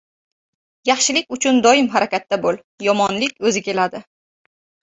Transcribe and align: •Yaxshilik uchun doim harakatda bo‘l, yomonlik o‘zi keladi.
•Yaxshilik 0.89 1.29
uchun 1.37 1.59
doim 1.67 1.91
harakatda 1.97 2.39
bo‘l, 2.47 2.57
yomonlik 2.89 3.39
o‘zi 3.51 3.67
keladi. 3.69 4.03